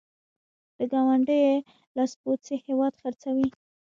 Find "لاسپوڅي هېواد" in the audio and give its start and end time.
1.95-2.93